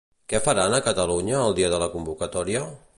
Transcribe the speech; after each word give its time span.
Què 0.31 0.39
faran 0.45 0.77
a 0.77 0.79
Catalunya 0.87 1.45
el 1.51 1.57
dia 1.61 1.71
de 1.75 1.85
la 1.85 1.93
convocatòria? 1.97 2.69